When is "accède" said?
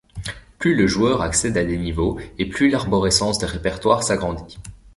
1.21-1.57